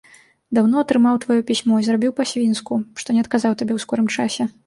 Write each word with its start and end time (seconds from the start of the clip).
Даўно 0.57 0.75
атрымаў 0.83 1.19
тваё 1.25 1.37
пісьмо 1.49 1.75
і 1.83 1.85
зрабіў 1.89 2.15
па-свінску, 2.21 2.81
што 3.01 3.07
не 3.17 3.21
адказаў 3.27 3.53
табе 3.63 3.73
ў 3.77 3.87
скорым 3.87 4.07
часе. 4.19 4.51